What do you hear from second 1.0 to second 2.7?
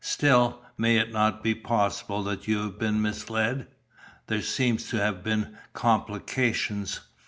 not be possible that you